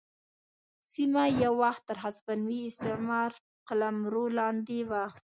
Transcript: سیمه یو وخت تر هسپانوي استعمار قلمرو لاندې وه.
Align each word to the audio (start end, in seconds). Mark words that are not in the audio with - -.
سیمه 0.93 1.23
یو 1.43 1.53
وخت 1.63 1.81
تر 1.89 1.97
هسپانوي 2.05 2.61
استعمار 2.69 3.31
قلمرو 3.67 4.25
لاندې 4.37 4.79
وه. 4.89 5.03